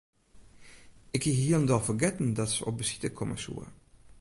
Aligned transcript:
Ik 1.11 1.23
hie 1.23 1.33
hielendal 1.33 1.79
fergetten 1.81 2.33
dat 2.33 2.51
se 2.51 2.65
op 2.65 2.77
besite 2.77 3.11
komme 3.11 3.37
soe. 3.37 3.63